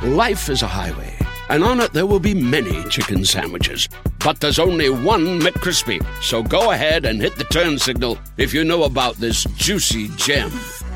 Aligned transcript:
Life 0.00 0.48
is 0.48 0.62
a 0.62 0.68
highway, 0.68 1.12
and 1.48 1.64
on 1.64 1.80
it 1.80 1.92
there 1.92 2.06
will 2.06 2.20
be 2.20 2.32
many 2.32 2.84
chicken 2.84 3.24
sandwiches. 3.24 3.88
But 4.24 4.38
there's 4.38 4.60
only 4.60 4.90
one 4.90 5.40
McCrispy. 5.40 6.00
So 6.22 6.40
go 6.40 6.70
ahead 6.70 7.04
and 7.04 7.20
hit 7.20 7.34
the 7.34 7.42
turn 7.42 7.80
signal 7.80 8.16
if 8.36 8.54
you 8.54 8.62
know 8.62 8.84
about 8.84 9.16
this 9.16 9.42
juicy 9.56 10.06
gem 10.10 10.52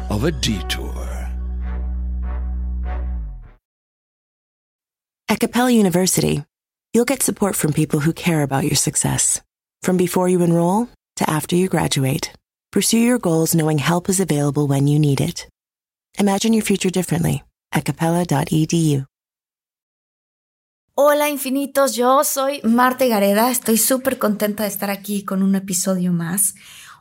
of 0.09 0.23
a 0.23 0.31
detour. 0.31 0.95
At 5.29 5.41
Capella 5.41 5.73
University, 5.73 6.45
you'll 6.93 7.05
get 7.05 7.25
support 7.25 7.57
from 7.57 7.73
people 7.73 7.99
who 7.99 8.13
care 8.13 8.45
about 8.45 8.63
your 8.63 8.77
success. 8.77 9.41
From 9.83 9.97
before 9.97 10.29
you 10.29 10.43
enroll 10.43 10.89
to 11.17 11.29
after 11.29 11.57
you 11.57 11.69
graduate, 11.69 12.33
pursue 12.71 13.01
your 13.01 13.19
goals 13.19 13.53
knowing 13.53 13.79
help 13.79 14.09
is 14.09 14.21
available 14.21 14.69
when 14.69 14.87
you 14.87 15.01
need 15.01 15.21
it. 15.21 15.49
Imagine 16.21 16.53
your 16.53 16.63
future 16.63 16.91
differently 16.91 17.43
at 17.73 17.83
capella.edu. 17.83 19.07
Hola 20.95 21.31
infinitos, 21.31 21.97
yo 21.97 22.23
soy 22.23 22.61
Marta 22.65 23.07
Gareda, 23.07 23.51
estoy 23.51 23.79
súper 23.79 24.19
contenta 24.19 24.65
de 24.65 24.69
estar 24.69 24.91
aquí 24.91 25.25
con 25.25 25.43
un 25.43 25.55
episodio 25.55 26.13
más. 26.13 26.55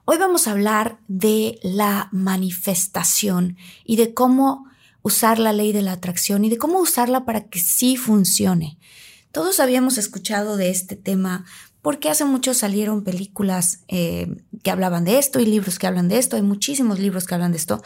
Hoy 0.05 0.17
vamos 0.17 0.47
a 0.47 0.51
hablar 0.51 0.99
de 1.09 1.59
la 1.61 2.07
manifestación 2.13 3.57
y 3.83 3.97
de 3.97 4.13
cómo 4.13 4.65
usar 5.01 5.39
la 5.39 5.51
ley 5.51 5.73
de 5.73 5.81
la 5.81 5.91
atracción 5.91 6.45
y 6.45 6.49
de 6.49 6.57
cómo 6.57 6.79
usarla 6.79 7.25
para 7.25 7.49
que 7.49 7.59
sí 7.59 7.97
funcione. 7.97 8.79
Todos 9.31 9.59
habíamos 9.59 9.97
escuchado 9.97 10.55
de 10.55 10.69
este 10.69 10.95
tema 10.95 11.45
porque 11.81 12.09
hace 12.09 12.25
mucho 12.25 12.53
salieron 12.53 13.03
películas 13.03 13.79
eh, 13.87 14.43
que 14.63 14.69
hablaban 14.69 15.03
de 15.03 15.17
esto 15.17 15.39
y 15.39 15.45
libros 15.45 15.79
que 15.79 15.87
hablan 15.87 16.07
de 16.07 16.19
esto, 16.19 16.35
hay 16.35 16.43
muchísimos 16.43 16.99
libros 16.99 17.25
que 17.25 17.33
hablan 17.33 17.51
de 17.51 17.57
esto. 17.57 17.81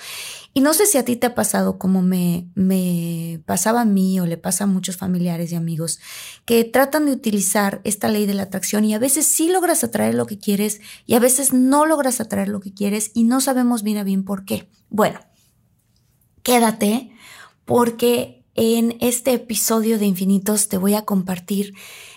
Y 0.53 0.61
no 0.61 0.73
sé 0.73 0.85
si 0.85 0.97
a 0.97 1.05
ti 1.05 1.15
te 1.15 1.27
ha 1.27 1.35
pasado 1.35 1.77
como 1.77 2.01
me, 2.01 2.47
me 2.55 3.41
pasaba 3.45 3.81
a 3.81 3.85
mí 3.85 4.19
o 4.19 4.25
le 4.25 4.37
pasa 4.37 4.65
a 4.65 4.67
muchos 4.67 4.97
familiares 4.97 5.51
y 5.51 5.55
amigos, 5.55 5.99
que 6.45 6.63
tratan 6.65 7.05
de 7.05 7.13
utilizar 7.13 7.81
esta 7.85 8.09
ley 8.09 8.25
de 8.25 8.33
la 8.33 8.43
atracción 8.43 8.83
y 8.83 8.93
a 8.93 8.99
veces 8.99 9.25
sí 9.25 9.49
logras 9.49 9.83
atraer 9.83 10.15
lo 10.15 10.25
que 10.25 10.39
quieres 10.39 10.81
y 11.05 11.15
a 11.15 11.19
veces 11.19 11.53
no 11.53 11.85
logras 11.85 12.19
atraer 12.19 12.49
lo 12.49 12.59
que 12.59 12.73
quieres 12.73 13.11
y 13.13 13.23
no 13.23 13.39
sabemos 13.39 13.83
bien 13.83 13.97
a 13.97 14.03
bien 14.03 14.25
por 14.25 14.43
qué. 14.43 14.69
Bueno, 14.89 15.19
quédate 16.43 17.11
porque 17.63 18.44
en 18.55 18.97
este 19.01 19.33
episodio 19.33 19.99
de 19.99 20.05
Infinitos 20.05 20.69
te 20.69 20.77
voy 20.77 20.95
a 20.95 21.05
compartir 21.05 21.73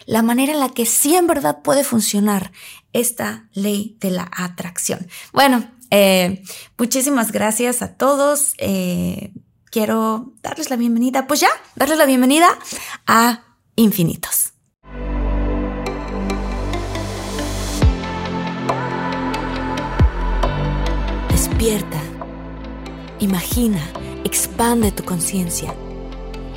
la 0.06 0.22
manera 0.22 0.52
en 0.52 0.60
la 0.60 0.70
que 0.70 0.86
sí 0.86 1.14
en 1.14 1.26
verdad 1.26 1.62
puede 1.62 1.84
funcionar 1.84 2.52
esta 2.92 3.48
ley 3.52 3.96
de 4.00 4.10
la 4.10 4.30
atracción. 4.34 5.06
Bueno, 5.32 5.68
eh, 5.90 6.42
muchísimas 6.78 7.32
gracias 7.32 7.82
a 7.82 7.94
todos. 7.94 8.54
Eh, 8.58 9.32
quiero 9.70 10.32
darles 10.42 10.70
la 10.70 10.76
bienvenida, 10.76 11.26
pues 11.26 11.40
ya, 11.40 11.50
darles 11.74 11.98
la 11.98 12.06
bienvenida 12.06 12.48
a 13.06 13.44
Infinitos. 13.74 14.52
Despierta, 21.30 22.00
imagina, 23.18 23.80
expande 24.24 24.90
tu 24.92 25.04
conciencia 25.04 25.74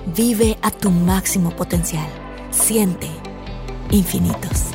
Vive 0.08 0.58
a 0.64 0.72
tu 0.72 0.90
máximo 0.90 1.56
potencial. 1.56 2.08
Siente 2.50 3.08
infinitos. 3.92 4.72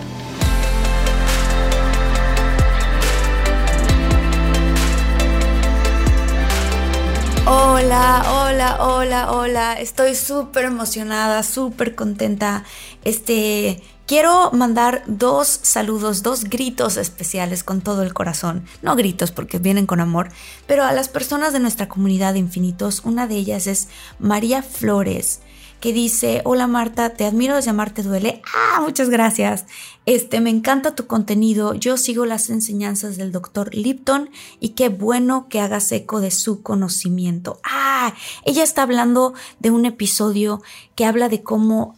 Hola, 7.44 8.24
hola, 8.30 8.76
hola, 8.80 9.32
hola. 9.32 9.72
Estoy 9.74 10.14
súper 10.14 10.64
emocionada, 10.64 11.42
súper 11.42 11.96
contenta. 11.96 12.64
Este, 13.04 13.82
quiero 14.06 14.50
mandar 14.52 15.02
dos 15.06 15.48
saludos, 15.62 16.22
dos 16.22 16.44
gritos 16.44 16.96
especiales 16.96 17.62
con 17.62 17.80
todo 17.80 18.02
el 18.02 18.14
corazón. 18.14 18.64
No 18.82 18.96
gritos 18.96 19.32
porque 19.32 19.58
vienen 19.58 19.86
con 19.86 20.00
amor, 20.00 20.28
pero 20.66 20.84
a 20.84 20.92
las 20.92 21.08
personas 21.08 21.52
de 21.52 21.60
nuestra 21.60 21.88
comunidad 21.88 22.32
de 22.32 22.38
infinitos. 22.38 23.02
Una 23.04 23.26
de 23.26 23.36
ellas 23.36 23.66
es 23.66 23.88
María 24.18 24.62
Flores 24.62 25.40
que 25.86 25.92
dice, 25.92 26.42
hola 26.44 26.66
Marta, 26.66 27.10
te 27.10 27.24
admiro 27.24 27.54
desde 27.54 27.70
Amarte 27.70 28.02
Duele. 28.02 28.42
Ah, 28.52 28.80
muchas 28.80 29.08
gracias. 29.08 29.66
Este, 30.04 30.40
me 30.40 30.50
encanta 30.50 30.96
tu 30.96 31.06
contenido. 31.06 31.74
Yo 31.74 31.96
sigo 31.96 32.26
las 32.26 32.50
enseñanzas 32.50 33.16
del 33.16 33.30
doctor 33.30 33.72
Lipton 33.72 34.30
y 34.58 34.70
qué 34.70 34.88
bueno 34.88 35.46
que 35.48 35.60
hagas 35.60 35.92
eco 35.92 36.18
de 36.18 36.32
su 36.32 36.60
conocimiento. 36.64 37.60
Ah, 37.62 38.14
ella 38.44 38.64
está 38.64 38.82
hablando 38.82 39.34
de 39.60 39.70
un 39.70 39.86
episodio 39.86 40.60
que 40.96 41.04
habla 41.04 41.28
de 41.28 41.44
cómo 41.44 41.94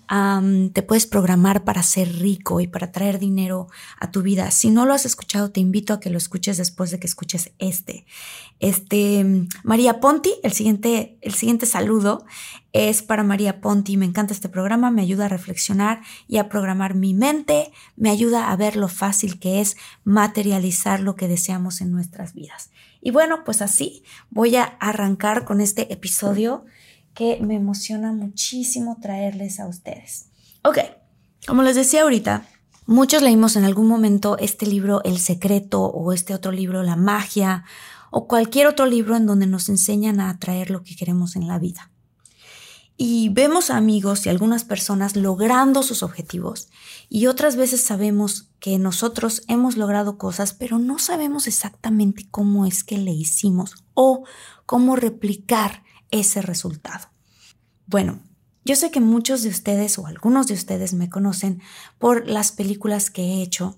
te 0.75 0.83
puedes 0.83 1.07
programar 1.07 1.65
para 1.65 1.83
ser 1.83 2.19
rico 2.19 2.61
y 2.61 2.67
para 2.67 2.93
traer 2.93 3.19
dinero 3.19 3.69
a 3.99 4.11
tu 4.11 4.21
vida. 4.21 4.51
Si 4.51 4.69
no 4.71 4.85
lo 4.85 4.93
has 4.93 5.07
escuchado, 5.07 5.51
te 5.51 5.61
invito 5.61 5.95
a 5.95 6.01
que 6.01 6.11
lo 6.11 6.19
escuches 6.19 6.59
después 6.59 6.91
de 6.91 6.99
que 6.99 7.07
escuches 7.07 7.53
este. 7.59 8.05
Este, 8.61 9.47
María 9.63 10.01
Ponti, 10.01 10.35
el 10.43 10.53
siguiente, 10.53 11.17
el 11.23 11.33
siguiente 11.35 11.65
saludo 11.65 12.25
es 12.73 13.03
para 13.03 13.23
María 13.23 13.61
Ponti. 13.61 13.97
Me 13.97 14.05
encanta 14.05 14.33
este 14.33 14.49
programa, 14.49 14.91
me 14.91 15.03
ayuda 15.03 15.27
a 15.27 15.29
reflexionar 15.29 16.01
y 16.27 16.39
a 16.39 16.49
programar 16.49 16.95
mi 16.95 17.15
mente, 17.15 17.73
me 17.97 18.11
ayuda 18.11 18.51
a 18.51 18.57
ver 18.57 18.77
lo 18.77 18.89
fácil 18.89 19.39
que 19.39 19.61
es 19.61 19.77
materializar 20.05 21.01
lo 21.01 21.17
que 21.17 21.29
deseamos 21.29 21.81
en 21.81 21.91
nuestras 21.93 22.35
vidas. 22.35 22.71
Y 23.01 23.11
bueno, 23.11 23.45
pues 23.45 23.63
así 23.63 24.03
voy 24.31 24.57
a 24.57 24.65
arrancar 24.65 25.45
con 25.45 25.61
este 25.61 25.93
episodio 25.93 26.65
que 27.15 27.39
me 27.41 27.57
emociona 27.57 28.13
muchísimo 28.13 28.99
traerles 29.01 29.61
a 29.61 29.67
ustedes. 29.67 30.27
Ok, 30.63 30.79
como 31.47 31.63
les 31.63 31.77
decía 31.77 32.03
ahorita, 32.03 32.47
muchos 32.87 33.23
leímos 33.23 33.57
en 33.57 33.65
algún 33.65 33.89
momento 33.89 34.37
este 34.39 34.67
libro 34.67 35.03
El 35.05 35.19
Secreto 35.19 35.83
o 35.83 36.13
este 36.13 36.35
otro 36.35 36.53
libro 36.53 36.83
La 36.83 36.97
Magia 36.97 37.65
o 38.11 38.27
cualquier 38.27 38.67
otro 38.67 38.87
libro 38.87 39.17
en 39.17 39.27
donde 39.27 39.47
nos 39.47 39.69
enseñan 39.69 40.21
a 40.21 40.31
atraer 40.31 40.71
lo 40.71 40.83
que 40.83 40.97
queremos 40.97 41.37
en 41.37 41.47
la 41.47 41.59
vida. 41.59 41.91
Y 43.01 43.29
vemos 43.29 43.71
a 43.71 43.77
amigos 43.77 44.27
y 44.27 44.29
algunas 44.29 44.65
personas 44.65 45.15
logrando 45.15 45.85
sus 45.85 46.03
objetivos 46.03 46.69
y 47.09 47.27
otras 47.29 47.55
veces 47.55 47.81
sabemos 47.81 48.51
que 48.59 48.77
nosotros 48.77 49.45
hemos 49.47 49.77
logrado 49.77 50.19
cosas, 50.19 50.53
pero 50.53 50.81
no 50.81 50.99
sabemos 50.99 51.47
exactamente 51.47 52.27
cómo 52.29 52.67
es 52.67 52.83
que 52.83 52.99
le 52.99 53.13
hicimos 53.13 53.77
o 53.95 54.25
cómo 54.67 54.97
replicar 54.97 55.85
ese 56.11 56.43
resultado. 56.43 57.09
Bueno, 57.87 58.21
yo 58.65 58.75
sé 58.75 58.91
que 58.91 59.01
muchos 59.01 59.45
de 59.45 59.51
ustedes 59.51 59.97
o 60.01 60.09
algunos 60.09 60.49
de 60.49 60.55
ustedes 60.55 60.93
me 60.93 61.09
conocen 61.09 61.63
por 61.99 62.27
las 62.27 62.51
películas 62.51 63.11
que 63.11 63.23
he 63.23 63.43
hecho 63.43 63.77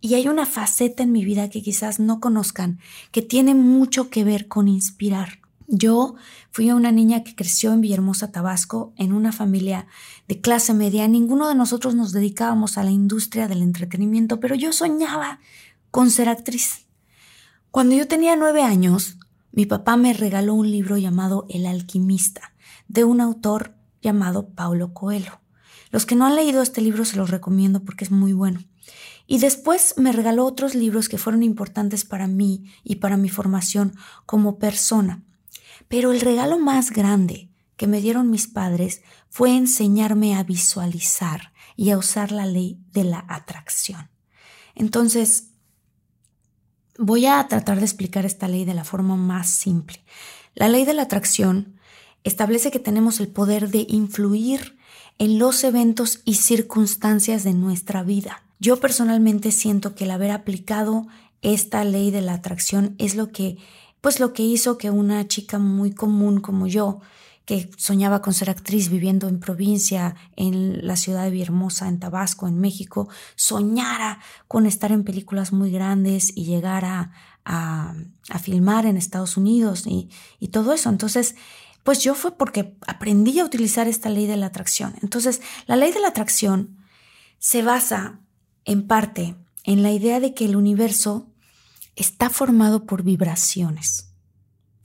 y 0.00 0.14
hay 0.14 0.26
una 0.26 0.46
faceta 0.46 1.02
en 1.02 1.12
mi 1.12 1.22
vida 1.22 1.50
que 1.50 1.62
quizás 1.62 2.00
no 2.00 2.18
conozcan 2.18 2.80
que 3.12 3.20
tiene 3.20 3.54
mucho 3.54 4.08
que 4.08 4.24
ver 4.24 4.48
con 4.48 4.68
inspirar. 4.68 5.43
Yo 5.66 6.14
fui 6.50 6.70
una 6.70 6.92
niña 6.92 7.24
que 7.24 7.34
creció 7.34 7.72
en 7.72 7.80
Villahermosa, 7.80 8.30
Tabasco, 8.30 8.92
en 8.96 9.12
una 9.12 9.32
familia 9.32 9.86
de 10.28 10.40
clase 10.40 10.74
media. 10.74 11.08
Ninguno 11.08 11.48
de 11.48 11.54
nosotros 11.54 11.94
nos 11.94 12.12
dedicábamos 12.12 12.76
a 12.76 12.84
la 12.84 12.90
industria 12.90 13.48
del 13.48 13.62
entretenimiento, 13.62 14.40
pero 14.40 14.54
yo 14.54 14.72
soñaba 14.72 15.40
con 15.90 16.10
ser 16.10 16.28
actriz. 16.28 16.86
Cuando 17.70 17.94
yo 17.94 18.06
tenía 18.06 18.36
nueve 18.36 18.62
años, 18.62 19.16
mi 19.52 19.66
papá 19.66 19.96
me 19.96 20.12
regaló 20.12 20.54
un 20.54 20.70
libro 20.70 20.98
llamado 20.98 21.46
El 21.48 21.66
alquimista, 21.66 22.54
de 22.88 23.04
un 23.04 23.20
autor 23.20 23.74
llamado 24.02 24.50
Paulo 24.50 24.92
Coelho. 24.92 25.40
Los 25.90 26.06
que 26.06 26.16
no 26.16 26.26
han 26.26 26.36
leído 26.36 26.60
este 26.60 26.80
libro 26.80 27.04
se 27.04 27.16
los 27.16 27.30
recomiendo 27.30 27.84
porque 27.84 28.04
es 28.04 28.10
muy 28.10 28.32
bueno. 28.32 28.60
Y 29.26 29.38
después 29.38 29.94
me 29.96 30.12
regaló 30.12 30.44
otros 30.44 30.74
libros 30.74 31.08
que 31.08 31.18
fueron 31.18 31.42
importantes 31.42 32.04
para 32.04 32.26
mí 32.26 32.70
y 32.82 32.96
para 32.96 33.16
mi 33.16 33.28
formación 33.28 33.94
como 34.26 34.58
persona. 34.58 35.22
Pero 35.88 36.12
el 36.12 36.20
regalo 36.20 36.58
más 36.58 36.90
grande 36.90 37.50
que 37.76 37.86
me 37.86 38.00
dieron 38.00 38.30
mis 38.30 38.46
padres 38.46 39.02
fue 39.28 39.56
enseñarme 39.56 40.36
a 40.36 40.44
visualizar 40.44 41.52
y 41.76 41.90
a 41.90 41.98
usar 41.98 42.32
la 42.32 42.46
ley 42.46 42.78
de 42.92 43.04
la 43.04 43.24
atracción. 43.28 44.10
Entonces, 44.74 45.50
voy 46.98 47.26
a 47.26 47.46
tratar 47.48 47.78
de 47.78 47.84
explicar 47.84 48.24
esta 48.24 48.48
ley 48.48 48.64
de 48.64 48.74
la 48.74 48.84
forma 48.84 49.16
más 49.16 49.48
simple. 49.50 50.04
La 50.54 50.68
ley 50.68 50.84
de 50.84 50.94
la 50.94 51.02
atracción 51.02 51.78
establece 52.22 52.70
que 52.70 52.78
tenemos 52.78 53.20
el 53.20 53.28
poder 53.28 53.70
de 53.70 53.86
influir 53.88 54.78
en 55.18 55.38
los 55.38 55.62
eventos 55.64 56.20
y 56.24 56.34
circunstancias 56.34 57.44
de 57.44 57.54
nuestra 57.54 58.02
vida. 58.02 58.42
Yo 58.58 58.78
personalmente 58.78 59.52
siento 59.52 59.94
que 59.94 60.04
el 60.04 60.10
haber 60.10 60.30
aplicado 60.30 61.06
esta 61.42 61.84
ley 61.84 62.10
de 62.10 62.22
la 62.22 62.34
atracción 62.34 62.94
es 62.98 63.14
lo 63.14 63.30
que 63.30 63.58
pues 64.04 64.20
lo 64.20 64.34
que 64.34 64.42
hizo 64.42 64.76
que 64.76 64.90
una 64.90 65.26
chica 65.26 65.58
muy 65.58 65.90
común 65.94 66.42
como 66.42 66.66
yo, 66.66 67.00
que 67.46 67.70
soñaba 67.78 68.20
con 68.20 68.34
ser 68.34 68.50
actriz 68.50 68.90
viviendo 68.90 69.28
en 69.28 69.40
provincia, 69.40 70.14
en 70.36 70.86
la 70.86 70.96
ciudad 70.96 71.24
de 71.24 71.30
Villahermosa, 71.30 71.88
en 71.88 72.00
Tabasco, 72.00 72.46
en 72.46 72.60
México, 72.60 73.08
soñara 73.34 74.20
con 74.46 74.66
estar 74.66 74.92
en 74.92 75.04
películas 75.04 75.54
muy 75.54 75.70
grandes 75.70 76.36
y 76.36 76.44
llegar 76.44 76.84
a, 76.84 77.12
a, 77.46 77.94
filmar 78.42 78.84
en 78.84 78.98
Estados 78.98 79.38
Unidos 79.38 79.86
y, 79.86 80.10
y 80.38 80.48
todo 80.48 80.74
eso. 80.74 80.90
Entonces, 80.90 81.34
Pues 81.82 82.00
yo 82.00 82.14
fue 82.14 82.36
porque 82.36 82.76
aprendí 82.86 83.40
a 83.40 83.44
utilizar 83.46 83.88
esta 83.88 84.10
ley 84.10 84.26
de 84.26 84.36
la 84.36 84.46
atracción. 84.46 84.96
Entonces, 85.00 85.40
la 85.66 85.76
ley 85.76 85.92
de 85.92 86.00
la 86.00 86.08
atracción 86.08 86.76
se 87.38 87.62
basa 87.62 88.20
en 88.66 88.86
parte 88.86 89.34
en 89.64 89.82
la 89.82 89.92
idea 89.92 90.20
de 90.20 90.34
que 90.34 90.44
el 90.44 90.56
universo 90.56 91.33
está 91.96 92.30
formado 92.30 92.86
por 92.86 93.02
vibraciones. 93.02 94.10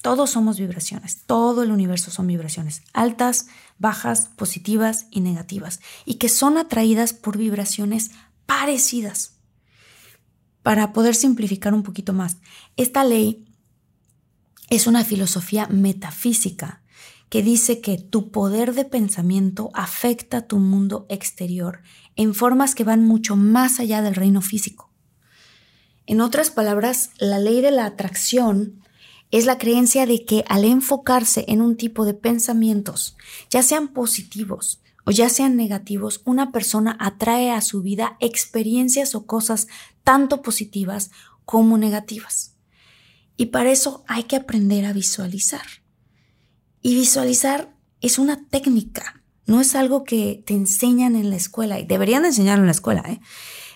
Todos 0.02 0.30
somos 0.30 0.58
vibraciones, 0.58 1.24
todo 1.26 1.62
el 1.64 1.72
universo 1.72 2.10
son 2.10 2.28
vibraciones, 2.28 2.84
altas, 2.94 3.48
bajas, 3.78 4.30
positivas 4.38 5.08
y 5.12 5.20
negativas, 5.20 5.82
y 6.06 6.16
que 6.16 6.30
son 6.30 6.58
atraídas 6.58 7.14
por 7.14 7.38
vibraciones 7.38 8.12
parecidas. 8.46 9.40
Para 10.64 10.94
poder 10.94 11.16
simplificar 11.16 11.74
un 11.74 11.84
poquito 11.84 12.14
más, 12.14 12.38
esta 12.78 13.04
ley 13.04 13.46
es 14.70 14.88
una 14.88 15.04
filosofía 15.04 15.68
metafísica 15.68 16.82
que 17.30 17.44
dice 17.44 17.82
que 17.82 17.98
tu 17.98 18.32
poder 18.32 18.74
de 18.74 18.86
pensamiento 18.86 19.70
afecta 19.74 20.48
tu 20.48 20.60
mundo 20.60 21.06
exterior 21.10 21.82
en 22.16 22.34
formas 22.34 22.74
que 22.74 22.84
van 22.84 23.06
mucho 23.06 23.36
más 23.36 23.80
allá 23.80 24.02
del 24.02 24.16
reino 24.16 24.42
físico. 24.42 24.89
En 26.10 26.22
otras 26.22 26.50
palabras, 26.50 27.12
la 27.20 27.38
ley 27.38 27.62
de 27.62 27.70
la 27.70 27.86
atracción 27.86 28.82
es 29.30 29.46
la 29.46 29.60
creencia 29.60 30.08
de 30.08 30.26
que 30.26 30.44
al 30.50 30.66
enfocarse 30.66 31.46
en 31.48 31.62
un 31.62 31.78
tipo 31.78 32.04
de 32.04 32.16
pensamientos, 32.16 33.16
ya 33.52 33.62
sean 33.62 33.90
positivos 33.90 34.82
o 35.06 35.12
ya 35.12 35.30
sean 35.30 35.56
negativos, 35.56 36.24
una 36.26 36.52
persona 36.52 36.98
atrae 37.00 37.52
a 37.52 37.62
su 37.62 37.84
vida 37.84 38.18
experiencias 38.22 39.14
o 39.14 39.28
cosas 39.28 39.68
tanto 40.04 40.42
positivas 40.42 41.12
como 41.46 41.78
negativas. 41.78 42.56
Y 43.38 43.46
para 43.46 43.72
eso 43.72 44.04
hay 44.08 44.24
que 44.24 44.36
aprender 44.36 44.86
a 44.86 44.94
visualizar. 44.94 45.62
Y 46.82 46.96
visualizar 46.96 47.72
es 48.02 48.18
una 48.18 48.48
técnica, 48.48 49.22
no 49.46 49.62
es 49.62 49.76
algo 49.76 50.06
que 50.06 50.42
te 50.44 50.56
enseñan 50.56 51.16
en 51.16 51.30
la 51.30 51.36
escuela, 51.36 51.80
y 51.80 51.86
deberían 51.86 52.26
enseñarlo 52.26 52.64
en 52.64 52.70
la 52.70 52.72
escuela, 52.72 53.04
¿eh? 53.08 53.20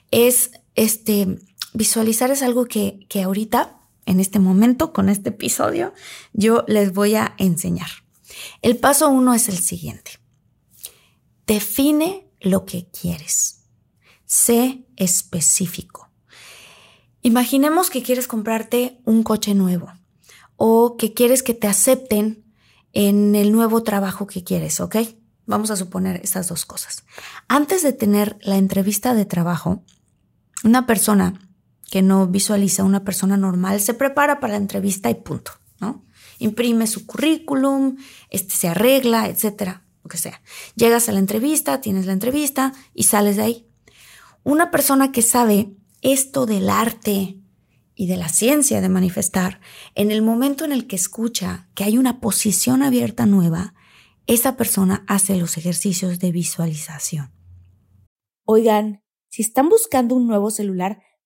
Es, 0.10 0.50
este, 0.74 1.38
visualizar 1.74 2.32
es 2.32 2.42
algo 2.42 2.66
que, 2.66 3.06
que 3.10 3.24
ahorita, 3.24 3.80
en 4.06 4.20
este 4.20 4.40
momento, 4.40 4.94
con 4.94 5.10
este 5.10 5.30
episodio, 5.30 5.94
yo 6.34 6.64
les 6.68 6.94
voy 6.94 7.16
a 7.16 7.36
enseñar. 7.38 7.90
El 8.62 8.78
paso 8.78 9.10
uno 9.10 9.34
es 9.34 9.50
el 9.50 9.58
siguiente. 9.58 10.20
Define 11.48 12.30
lo 12.40 12.66
que 12.66 12.90
quieres. 12.90 13.66
Sé 14.26 14.86
específico. 14.96 16.10
Imaginemos 17.22 17.90
que 17.90 18.04
quieres 18.04 18.28
comprarte 18.28 19.00
un 19.06 19.24
coche 19.24 19.54
nuevo 19.54 19.92
o 20.58 20.98
que 20.98 21.14
quieres 21.14 21.44
que 21.44 21.54
te 21.54 21.68
acepten 21.68 22.44
en 22.92 23.36
el 23.36 23.52
nuevo 23.52 23.84
trabajo 23.84 24.28
que 24.28 24.44
quieres, 24.44 24.80
¿ok? 24.80 24.98
Vamos 25.46 25.72
a 25.72 25.76
suponer 25.76 26.22
estas 26.24 26.48
dos 26.48 26.66
cosas. 26.66 27.04
Antes 27.48 27.82
de 27.84 27.94
tener 27.94 28.38
la 28.42 28.58
entrevista 28.58 29.14
de 29.14 29.26
trabajo, 29.26 29.84
una 30.64 30.86
persona 30.86 31.40
que 31.94 32.02
no 32.02 32.26
visualiza, 32.26 32.84
una 32.84 33.04
persona 33.04 33.38
normal, 33.38 33.80
se 33.80 33.94
prepara 33.94 34.40
para 34.40 34.54
la 34.54 34.58
entrevista 34.58 35.12
y 35.12 35.14
punto, 35.14 35.52
¿no? 35.80 36.04
Imprime 36.40 36.88
su 36.88 37.06
currículum, 37.06 37.98
este, 38.32 38.56
se 38.56 38.68
arregla, 38.68 39.28
etcétera, 39.28 39.86
lo 40.04 40.10
que 40.10 40.18
sea. 40.18 40.42
Llegas 40.74 41.08
a 41.08 41.12
la 41.12 41.20
entrevista, 41.20 41.82
tienes 41.82 42.08
la 42.08 42.14
entrevista 42.14 42.74
y 42.96 43.04
sales 43.04 43.36
de 43.36 43.44
ahí. 43.44 43.68
Una 44.42 44.72
persona 44.72 45.12
que 45.12 45.22
sabe 45.22 45.78
esto 46.02 46.48
del 46.48 46.72
arte, 46.72 47.38
y 47.94 48.08
de 48.08 48.18
la 48.18 48.28
ciencia 48.28 48.82
de 48.82 48.90
manifestar, 48.90 49.62
en 49.94 50.10
el 50.10 50.24
momento 50.24 50.66
en 50.66 50.72
el 50.72 50.88
que 50.88 50.96
escucha 50.96 51.70
que 51.76 51.84
hay 51.84 52.00
una 52.00 52.20
posición 52.20 52.82
abierta 52.82 53.28
nueva, 53.28 53.76
esa 54.26 54.58
persona 54.58 55.06
hace 55.08 55.36
los 55.36 55.60
ejercicios 55.60 56.18
de 56.18 56.32
visualización. 56.32 57.32
Oigan, 58.46 59.04
si 59.30 59.44
están 59.44 59.70
buscando 59.70 60.16
un 60.16 60.26
nuevo 60.26 60.50
celular, 60.50 61.04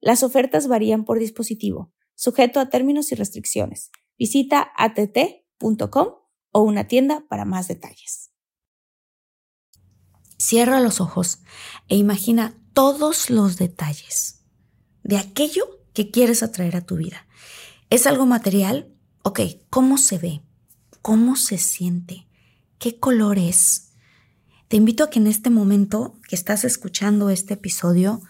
Las 0.00 0.22
ofertas 0.22 0.68
varían 0.68 1.04
por 1.04 1.18
dispositivo, 1.18 1.92
sujeto 2.14 2.60
a 2.60 2.68
términos 2.68 3.12
y 3.12 3.14
restricciones. 3.14 3.90
Visita 4.18 4.70
att.com 4.76 6.08
o 6.52 6.62
una 6.62 6.84
tienda 6.86 7.24
para 7.28 7.44
más 7.44 7.68
detalles. 7.68 8.30
Cierra 10.38 10.80
los 10.80 11.00
ojos 11.00 11.40
e 11.88 11.96
imagina 11.96 12.56
todos 12.72 13.28
los 13.28 13.56
detalles 13.56 14.44
de 15.02 15.16
aquello 15.16 15.64
que 15.94 16.10
quieres 16.10 16.42
atraer 16.42 16.76
a 16.76 16.86
tu 16.86 16.96
vida. 16.96 17.26
¿Es 17.90 18.06
algo 18.06 18.26
material? 18.26 18.94
Ok, 19.22 19.40
¿cómo 19.68 19.98
se 19.98 20.18
ve? 20.18 20.42
¿Cómo 21.02 21.34
se 21.34 21.58
siente? 21.58 22.28
¿Qué 22.78 23.00
color 23.00 23.38
es? 23.38 23.94
Te 24.68 24.76
invito 24.76 25.02
a 25.02 25.10
que 25.10 25.18
en 25.18 25.26
este 25.26 25.50
momento 25.50 26.20
que 26.28 26.36
estás 26.36 26.64
escuchando 26.64 27.30
este 27.30 27.54
episodio, 27.54 28.20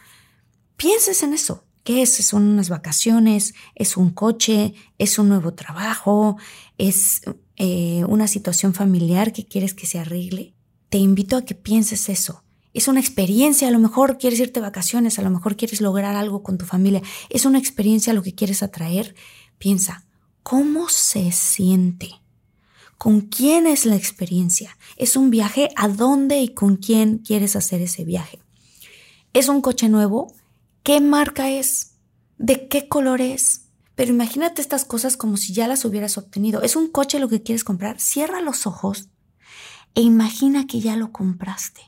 pienses 0.78 1.22
en 1.22 1.34
eso. 1.34 1.66
¿Qué 1.84 2.00
es? 2.00 2.14
¿Son 2.14 2.48
unas 2.48 2.70
vacaciones? 2.70 3.52
¿Es 3.74 3.98
un 3.98 4.10
coche? 4.10 4.72
¿Es 4.96 5.18
un 5.18 5.28
nuevo 5.28 5.52
trabajo? 5.52 6.38
¿Es 6.78 7.20
eh, 7.56 8.04
una 8.08 8.26
situación 8.28 8.72
familiar 8.72 9.34
que 9.34 9.46
quieres 9.46 9.74
que 9.74 9.86
se 9.86 9.98
arregle? 9.98 10.54
Te 10.88 10.96
invito 10.96 11.36
a 11.36 11.44
que 11.44 11.54
pienses 11.54 12.08
eso 12.08 12.44
es 12.78 12.88
una 12.88 13.00
experiencia, 13.00 13.68
a 13.68 13.70
lo 13.70 13.78
mejor 13.78 14.18
quieres 14.18 14.40
irte 14.40 14.60
de 14.60 14.66
vacaciones, 14.66 15.18
a 15.18 15.22
lo 15.22 15.30
mejor 15.30 15.56
quieres 15.56 15.80
lograr 15.80 16.16
algo 16.16 16.42
con 16.42 16.58
tu 16.58 16.64
familia, 16.64 17.02
es 17.30 17.44
una 17.44 17.58
experiencia 17.58 18.12
lo 18.12 18.22
que 18.22 18.34
quieres 18.34 18.62
atraer. 18.62 19.14
Piensa, 19.58 20.04
¿cómo 20.42 20.88
se 20.88 21.32
siente? 21.32 22.10
¿Con 22.96 23.22
quién 23.22 23.66
es 23.66 23.84
la 23.84 23.96
experiencia? 23.96 24.76
¿Es 24.96 25.16
un 25.16 25.30
viaje? 25.30 25.70
¿A 25.76 25.88
dónde 25.88 26.40
y 26.40 26.54
con 26.54 26.76
quién 26.76 27.18
quieres 27.18 27.56
hacer 27.56 27.80
ese 27.80 28.04
viaje? 28.04 28.38
¿Es 29.32 29.48
un 29.48 29.60
coche 29.60 29.88
nuevo? 29.88 30.32
¿Qué 30.88 31.02
marca 31.02 31.50
es? 31.50 31.98
¿De 32.38 32.66
qué 32.66 32.88
color 32.88 33.20
es? 33.20 33.66
Pero 33.94 34.10
imagínate 34.10 34.62
estas 34.62 34.86
cosas 34.86 35.18
como 35.18 35.36
si 35.36 35.52
ya 35.52 35.68
las 35.68 35.84
hubieras 35.84 36.16
obtenido. 36.16 36.62
¿Es 36.62 36.76
un 36.76 36.90
coche 36.90 37.18
lo 37.18 37.28
que 37.28 37.42
quieres 37.42 37.62
comprar? 37.62 38.00
Cierra 38.00 38.40
los 38.40 38.66
ojos 38.66 39.10
e 39.94 40.00
imagina 40.00 40.66
que 40.66 40.80
ya 40.80 40.96
lo 40.96 41.12
compraste. 41.12 41.82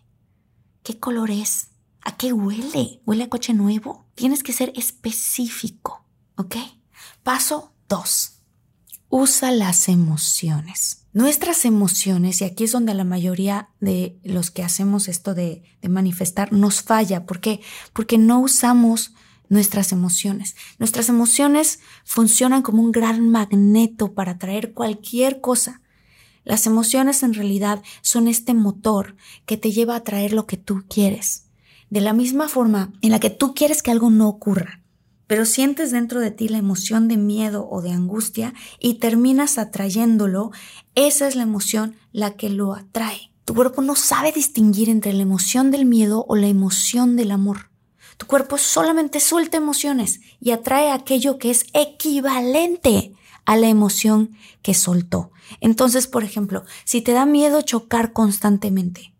¿Qué 0.83 1.01
color 1.01 1.31
es? 1.31 1.69
¿A 2.03 2.19
qué 2.19 2.35
huele? 2.35 3.01
¿Huele 3.07 3.25
a 3.25 3.31
coche 3.31 3.55
nuevo? 3.55 4.07
Tienes 4.17 4.43
que 4.43 4.53
ser 4.53 4.71
específico, 4.77 6.05
¿ok? 6.37 6.57
Paso 7.23 7.73
2. 7.89 8.43
Usa 9.09 9.51
las 9.51 9.89
emociones. 9.89 11.00
Nuestras 11.13 11.65
emociones, 11.65 12.41
y 12.41 12.45
aquí 12.45 12.65
es 12.65 12.73
donde 12.73 12.95
la 12.95 13.03
mayoría 13.03 13.71
de 13.81 14.17
los 14.23 14.53
que 14.53 14.63
hacemos 14.63 15.09
esto 15.09 15.35
de, 15.35 15.65
manifestar 15.89 16.53
nos 16.53 16.83
falla. 16.83 17.27
¿Por 17.27 17.41
qué? 17.41 17.61
Porque 17.93 18.17
no 18.17 18.39
usamos 18.39 19.13
nuestras 19.49 19.91
emociones. 19.91 20.55
Nuestras 20.79 21.09
emociones 21.09 21.81
funcionan 22.05 22.63
como 22.63 22.81
un 22.81 22.93
gran 22.93 23.29
magneto 23.29 24.15
para 24.15 24.33
atraer 24.33 24.73
cualquier 24.73 25.41
cosa. 25.41 25.81
Las 26.45 26.67
emociones 26.67 27.25
en 27.25 27.35
realidad 27.35 27.83
son 28.03 28.29
este 28.29 28.55
motor 28.55 29.17
que 29.47 29.57
te 29.57 29.73
lleva 29.73 29.97
a 29.97 30.05
traer 30.05 30.33
lo 30.33 30.47
que 30.47 30.57
tú 30.57 30.85
quieres. 30.89 31.47
De 31.91 32.01
la 32.01 32.13
misma 32.13 32.47
forma 32.49 32.93
en 33.03 33.11
la 33.11 33.19
que 33.19 33.31
tú 33.31 33.53
quieres 33.53 33.83
que 33.83 33.91
algo 33.91 34.11
no 34.11 34.29
ocurra, 34.29 34.80
pero 35.31 35.45
sientes 35.45 35.93
dentro 35.93 36.19
de 36.19 36.33
ti 36.33 36.49
la 36.49 36.59
emoción 36.59 37.07
de 37.07 37.17
miedo 37.17 37.69
o 37.71 37.83
de 37.83 37.93
angustia 37.93 38.53
y 38.81 38.95
terminas 38.95 39.59
atrayéndolo, 39.59 40.51
esa 40.97 41.29
es 41.29 41.37
la 41.37 41.45
emoción 41.45 41.95
la 42.11 42.33
que 42.33 42.51
lo 42.51 42.75
atrae. 42.75 43.31
Tu 43.45 43.55
cuerpo 43.55 43.81
no 43.81 43.95
sabe 43.95 44.33
distinguir 44.33 44.89
entre 44.89 45.13
la 45.13 45.23
emoción 45.23 45.71
del 45.71 45.85
miedo 45.85 46.25
o 46.27 46.35
la 46.35 46.49
emoción 46.49 47.15
del 47.15 47.31
amor. 47.31 47.71
Tu 48.17 48.27
cuerpo 48.27 48.59
solamente 48.59 49.21
suelta 49.21 49.57
emociones 49.57 50.19
y 50.41 50.51
atrae 50.51 50.91
aquello 50.91 51.39
que 51.39 51.53
es 51.53 51.67
equivalente 51.75 53.15
a 53.45 53.57
la 53.57 53.69
emoción 53.69 54.37
que 54.63 54.75
soltó. 54.75 55.31
Entonces, 55.61 56.09
por 56.09 56.25
ejemplo, 56.25 56.65
si 56.85 57.03
te 57.03 57.13
da 57.13 57.25
miedo 57.25 57.63
chocar 57.63 58.13
constantemente 58.13 59.15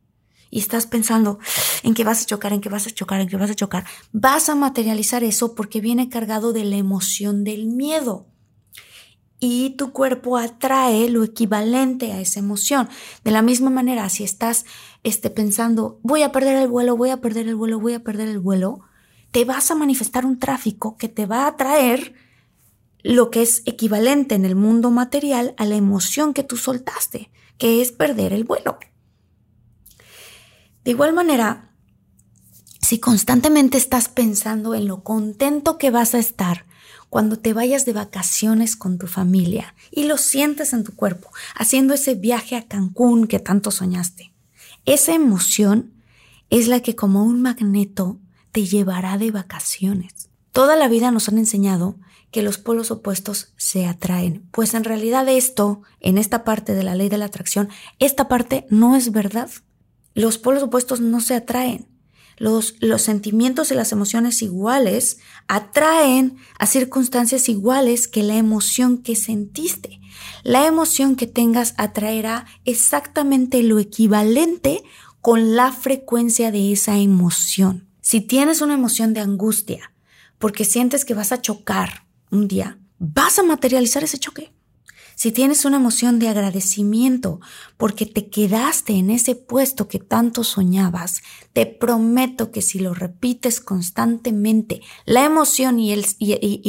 y 0.51 0.59
estás 0.59 0.87
pensando 0.87 1.39
en 1.83 1.95
que 1.95 2.05
vas 2.05 2.23
a 2.23 2.27
chocar, 2.27 2.53
en 2.53 2.61
que 2.61 2.69
vas 2.69 2.87
a 2.87 2.91
chocar, 2.91 3.21
en 3.21 3.29
que 3.29 3.37
vas 3.37 3.51
a 3.51 3.55
chocar, 3.55 3.85
vas 4.13 4.49
a 4.49 4.55
materializar 4.55 5.23
eso 5.25 5.55
porque 5.55 5.81
viene 5.81 6.09
cargado 6.09 6.53
de 6.53 6.65
la 6.65 6.77
emoción 6.77 7.45
del 7.45 7.67
miedo. 7.67 8.27
y 9.43 9.71
tu 9.71 9.93
cuerpo 9.93 10.37
atrae 10.37 11.09
lo 11.09 11.25
equivalente 11.25 12.13
a 12.13 12.21
esa 12.21 12.41
emoción. 12.41 12.91
De 13.25 13.31
la 13.31 13.41
misma 13.41 13.71
manera, 13.71 14.07
si 14.11 14.23
estás 14.23 14.67
este, 15.03 15.31
pensando, 15.31 15.99
voy 16.03 16.23
a 16.23 16.31
perder 16.31 16.57
el 16.57 16.69
vuelo, 16.69 16.95
voy 16.95 17.09
a 17.09 17.23
perder 17.23 17.49
el 17.49 17.57
vuelo, 17.57 17.81
voy 17.81 17.95
a 17.95 18.05
perder 18.05 18.29
el 18.29 18.39
vuelo, 18.39 18.81
te 19.31 19.47
vas 19.47 19.71
a 19.71 19.75
manifestar 19.75 20.27
un 20.27 20.39
tráfico 20.39 20.99
que 20.99 21.09
te 21.09 21.25
va 21.25 21.45
a 21.45 21.49
atraer 21.49 22.13
lo 23.03 23.31
que 23.31 23.41
es 23.41 23.63
equivalente 23.65 24.35
en 24.35 24.45
el 24.45 24.57
mundo 24.57 24.91
material 24.91 25.55
a 25.57 25.65
la 25.65 25.77
emoción 25.77 26.35
que 26.35 26.43
tú 26.43 26.59
soltaste, 26.59 27.31
que 27.57 27.81
es 27.81 27.93
perder 27.93 28.35
el 28.35 28.45
vuelo. 28.45 28.79
De 30.85 30.93
igual 30.93 31.13
manera, 31.13 31.71
si 32.81 32.99
constantemente 32.99 33.79
estás 33.79 34.09
pensando 34.09 34.75
en 34.75 34.87
lo 34.87 35.03
contento 35.03 35.79
que 35.79 35.91
vas 35.91 36.15
a 36.15 36.19
estar 36.19 36.67
cuando 37.09 37.39
te 37.39 37.53
vayas 37.53 37.85
de 37.85 37.93
vacaciones 37.93 38.77
con 38.77 38.99
tu 38.99 39.07
familia 39.07 39.75
y 39.91 40.05
lo 40.05 40.17
sientes 40.17 40.73
en 40.73 40.85
tu 40.85 40.95
cuerpo, 40.95 41.31
haciendo 41.55 41.95
ese 41.95 42.15
viaje 42.15 42.57
a 42.57 42.67
Cancún 42.67 43.27
que 43.27 43.39
tanto 43.41 43.71
soñaste, 43.71 44.33
esa 44.87 45.15
emoción 45.15 45.93
es 46.49 46.69
la 46.69 46.81
que 46.81 46.97
como 46.97 47.25
un 47.25 47.43
magneto 47.43 48.19
te 48.53 48.65
llevará 48.65 49.19
de 49.19 49.31
vacaciones. 49.31 50.31
Toda 50.53 50.77
la 50.77 50.89
vida 50.89 51.11
nos 51.11 51.29
han 51.29 51.39
enseñado 51.39 51.97
que 52.31 52.43
los 52.43 52.59
polos 52.59 52.91
opuestos 52.91 53.53
se 53.57 53.87
atraen. 53.87 54.49
Pues 54.51 54.75
en 54.75 54.85
realidad 54.85 55.29
esto, 55.29 55.83
en 56.01 56.19
esta 56.19 56.45
parte 56.45 56.75
de 56.75 56.83
la 56.83 56.95
ley 56.95 57.09
de 57.09 57.19
la 57.19 57.27
atracción, 57.27 57.69
esta 57.99 58.29
parte 58.29 58.67
no 58.71 58.97
es 58.97 59.13
verdad. 59.13 59.51
Los 60.15 60.39
polos 60.39 60.63
opuestos 60.63 61.01
no 61.01 61.21
se 61.21 61.35
atraen. 61.35 61.89
Los, 62.37 62.75
los 62.81 63.03
sentimientos 63.03 63.71
y 63.71 63.75
las 63.75 63.93
emociones 63.93 64.41
iguales 64.41 65.19
atraen 65.47 66.37
a 66.59 66.67
circunstancias 66.67 67.49
iguales 67.49 68.09
que 68.09 68.23
la 68.23 68.37
emoción 68.37 68.99
que 68.99 69.15
sentiste. 69.15 70.01
La 70.43 70.67
emoción 70.67 71.17
que 71.17 71.27
tengas 71.27 71.75
atraerá 71.77 72.47
exactamente 72.65 73.63
lo 73.63 73.79
equivalente 73.79 74.83
con 75.21 75.55
la 75.55 75.73
frecuencia 75.73 76.51
de 76.51 76.73
esa 76.73 76.97
emoción. 76.97 77.89
Si 78.01 78.21
tienes 78.21 78.63
una 78.63 78.75
emoción 78.75 79.13
de 79.13 79.21
angustia 79.21 79.93
porque 80.39 80.65
sientes 80.65 81.05
que 81.05 81.15
vas 81.15 81.33
a 81.33 81.43
chocar 81.43 82.07
un 82.31 82.49
día, 82.49 82.79
vas 82.99 83.39
a 83.39 83.43
materializar 83.43 84.03
ese 84.03 84.19
choque. 84.19 84.53
Si 85.21 85.33
tienes 85.33 85.67
una 85.67 85.77
emoción 85.77 86.19
de 86.19 86.31
agradecimiento 86.31 87.41
porque 87.77 88.07
te 88.07 88.31
quedaste 88.31 88.95
en 88.95 89.11
ese 89.11 89.35
puesto 89.35 89.87
que 89.87 89.99
tanto 89.99 90.45
soñabas, 90.45 91.21
te 91.53 91.67
prometo 91.67 92.51
que 92.51 92.63
si 92.63 92.79
lo 92.79 92.95
repites 92.95 93.61
constantemente, 93.61 94.81
la 95.05 95.27
emoción 95.27 95.79
y, 95.79 95.95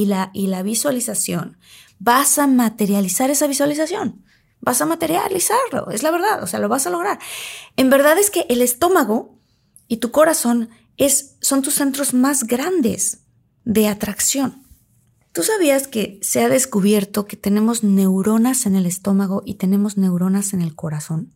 la, 0.05 0.31
la 0.33 0.63
visualización, 0.63 1.59
vas 1.97 2.39
a 2.39 2.47
materializar 2.47 3.29
esa 3.29 3.47
visualización. 3.47 4.25
Vas 4.59 4.81
a 4.81 4.85
materializarlo, 4.85 5.89
es 5.89 6.03
la 6.03 6.11
verdad, 6.11 6.43
o 6.43 6.47
sea, 6.47 6.59
lo 6.59 6.67
vas 6.67 6.85
a 6.85 6.89
lograr. 6.89 7.19
En 7.77 7.89
verdad 7.89 8.17
es 8.17 8.29
que 8.29 8.45
el 8.49 8.61
estómago 8.61 9.39
y 9.87 9.97
tu 9.97 10.11
corazón 10.11 10.71
es, 10.97 11.37
son 11.39 11.61
tus 11.61 11.75
centros 11.75 12.13
más 12.13 12.43
grandes 12.43 13.19
de 13.63 13.87
atracción. 13.87 14.60
¿Tú 15.33 15.43
sabías 15.43 15.87
que 15.87 16.19
se 16.21 16.43
ha 16.43 16.49
descubierto 16.49 17.25
que 17.25 17.37
tenemos 17.37 17.85
neuronas 17.85 18.65
en 18.65 18.75
el 18.75 18.85
estómago 18.85 19.43
y 19.45 19.55
tenemos 19.55 19.97
neuronas 19.97 20.51
en 20.51 20.61
el 20.61 20.75
corazón? 20.75 21.33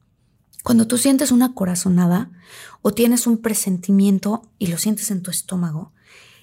Cuando 0.64 0.86
tú 0.86 0.98
sientes 0.98 1.32
una 1.32 1.54
corazonada 1.54 2.30
o 2.82 2.92
tienes 2.92 3.26
un 3.26 3.38
presentimiento 3.38 4.52
y 4.60 4.68
lo 4.68 4.78
sientes 4.78 5.12
en 5.12 5.22
tu 5.22 5.32
estómago, 5.32 5.94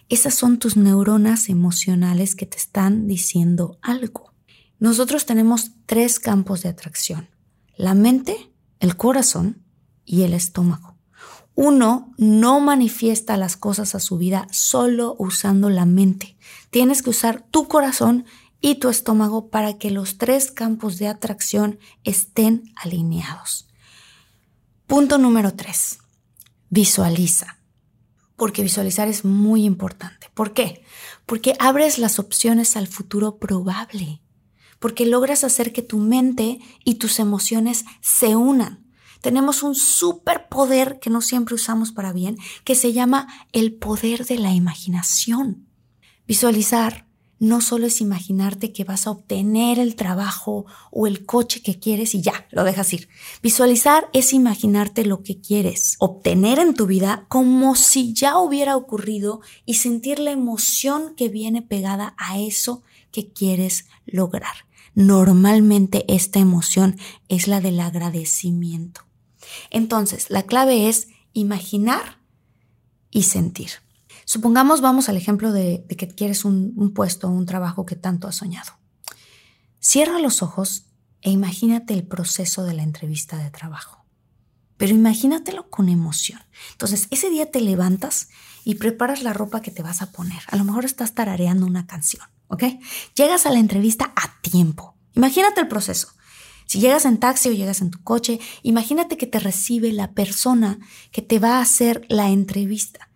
esas 0.09 0.35
son 0.35 0.59
tus 0.59 0.79
neuronas 0.79 1.51
emocionales 1.51 2.35
que 2.37 2.47
te 2.47 2.57
están 2.57 3.07
diciendo 3.07 3.79
algo. 3.83 4.33
Nosotros 4.79 5.27
tenemos 5.27 5.73
tres 5.85 6.21
campos 6.21 6.63
de 6.63 6.71
atracción, 6.71 7.29
la 7.77 7.93
mente, 7.93 8.51
el 8.81 8.97
corazón 8.97 9.63
y 10.07 10.23
el 10.23 10.33
estómago. 10.33 10.92
Uno 11.55 12.15
no 12.17 12.61
manifiesta 12.61 13.37
las 13.37 13.57
cosas 13.57 13.95
a 13.95 14.01
su 14.01 14.17
vida 14.17 14.47
solo 14.51 15.17
usando 15.19 15.69
la 15.69 15.85
mente. 15.85 16.37
Tienes 16.71 17.03
que 17.03 17.11
usar 17.11 17.43
tu 17.51 17.69
corazón 17.69 18.25
y 18.61 18.77
tu 18.77 18.89
estómago 18.89 19.51
para 19.51 19.77
que 19.77 19.91
los 19.91 20.17
tres 20.17 20.51
campos 20.51 20.99
de 20.99 21.09
atracción 21.09 21.79
estén 22.05 22.73
alineados. 22.77 23.69
Punto 24.87 25.19
número 25.19 25.53
tres. 25.55 25.99
Visualiza. 26.71 27.59
Porque 28.37 28.63
visualizar 28.63 29.09
es 29.09 29.25
muy 29.25 29.65
importante. 29.65 30.29
¿Por 30.33 30.55
qué? 30.55 30.85
Porque 31.27 31.55
abres 31.59 31.99
las 31.99 32.19
opciones 32.19 32.77
al 32.77 32.87
futuro 32.87 33.37
probable. 33.37 34.23
Porque 34.79 35.07
logras 35.07 35.45
hacer 35.45 35.73
que 35.73 35.83
tu 35.83 35.99
mente 35.99 36.61
y 36.85 36.95
tus 36.95 37.19
emociones 37.19 37.85
se 38.01 38.37
unan 38.37 38.82
tenemos 39.23 39.63
un 39.63 39.75
superpoder 39.75 40.99
que 41.01 41.09
no 41.09 41.23
siempre 41.23 41.55
usamos 41.55 41.93
para 41.93 42.13
bien, 42.13 42.37
que 42.65 42.75
se 42.75 42.93
llama 42.93 43.29
el 43.53 43.73
poder 43.73 44.27
de 44.27 44.39
la 44.39 44.53
imaginación. 44.53 45.67
Visualizar 46.27 47.07
no 47.39 47.61
solo 47.61 47.87
es 47.87 48.01
imaginarte 48.01 48.73
que 48.73 48.85
vas 48.85 49.09
a 49.09 49.11
obtener 49.11 49.81
el 49.81 49.97
trabajo 49.97 50.65
o 50.93 51.09
el 51.09 51.27
coche 51.27 51.61
que 51.61 51.81
quieres 51.81 52.15
y 52.15 52.23
ya, 52.23 52.47
lo 52.53 52.63
dejas 52.63 52.93
ir. 52.93 53.09
Visualizar 53.43 54.09
es 54.13 54.33
imaginarte 54.33 55.05
lo 55.05 55.25
que 55.25 55.41
quieres 55.41 55.97
obtener 55.99 56.61
en 56.61 56.75
tu 56.75 56.87
vida 56.87 57.27
como 57.29 57.75
si 57.75 58.15
ya 58.15 58.39
hubiera 58.39 58.77
ocurrido 58.77 59.41
y 59.67 59.75
sentir 59.75 60.21
la 60.21 60.31
emoción 60.31 61.15
que 61.17 61.29
viene 61.29 61.63
pegada 61.63 62.15
a 62.17 62.39
eso 62.39 62.83
que 63.11 63.33
quieres 63.33 63.87
lograr. 64.07 64.55
Normalmente 64.95 66.05
esta 66.07 66.39
emoción 66.39 66.97
es 67.29 67.49
la 67.49 67.61
del 67.61 67.81
agradecimiento. 67.81 69.03
Entonces, 69.71 70.31
la 70.31 70.45
clave 70.45 70.89
es 70.89 71.09
imaginar 71.33 72.19
y 73.11 73.25
sentir. 73.25 73.71
Supongamos, 74.25 74.81
vamos 74.81 75.09
al 75.09 75.17
ejemplo 75.17 75.53
de, 75.53 75.85
que 75.97 76.09
quieres 76.09 76.45
un, 76.45 76.73
un 76.77 76.95
puesto, 76.95 77.29
un 77.29 77.47
trabajo 77.47 77.85
que 77.85 77.97
tanto 77.97 78.29
has 78.29 78.37
soñado. 78.37 78.73
Cierra 79.81 80.19
los 80.19 80.43
ojos 80.43 80.87
e 81.21 81.31
imagínate 81.31 81.95
el 81.95 82.07
proceso 82.07 82.65
de 82.65 82.75
la 82.75 82.83
entrevista 82.83 83.37
de 83.37 83.51
trabajo. 83.51 84.05
Pero 84.77 84.95
imagínatelo 84.95 85.71
con 85.71 85.89
emoción. 85.89 86.41
Entonces, 86.73 87.07
ese 87.11 87.31
día 87.31 87.51
te 87.51 87.61
levantas 87.61 88.29
y 88.65 88.77
preparas 88.77 89.23
la 89.23 89.33
ropa 89.33 89.61
que 89.61 89.71
te 89.71 89.83
vas 89.83 90.03
a 90.03 90.11
poner. 90.11 90.43
A 90.49 90.57
lo 90.57 90.65
mejor 90.65 90.85
estás 90.85 91.15
tarareando 91.15 91.67
una 91.67 91.87
canción, 91.87 92.25
¿ok? 92.49 92.65
Llegas 93.15 93.47
a 93.47 93.51
la 93.51 93.59
entrevista 93.59 94.13
a 94.17 94.41
tiempo. 94.41 94.97
Imagínate 95.15 95.61
el 95.61 95.69
proceso. 95.69 96.09
Si 96.67 96.81
llegas 96.81 97.05
en 97.05 97.19
taxi 97.19 97.49
o 97.49 97.53
llegas 97.53 97.81
en 97.81 97.91
tu 97.91 98.03
coche, 98.03 98.41
imagínate 98.63 99.17
que 99.17 99.27
te 99.27 99.39
recibe 99.39 99.93
la 99.93 100.13
persona 100.13 100.79
que 101.11 101.23
te 101.23 101.39
va 101.39 101.59
a 101.59 101.63
hacer 101.63 102.05
la 102.09 102.31
entrevista. 102.31 103.09